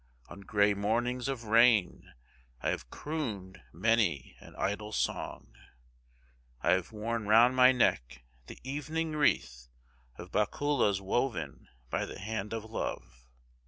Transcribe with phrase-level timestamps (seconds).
[0.29, 2.15] On grey mornings of rain
[2.59, 5.53] I have crooned many an idle song.
[6.63, 9.67] I have worn round my neck the evening wreath
[10.17, 13.27] of bakulas woven by the hand of love.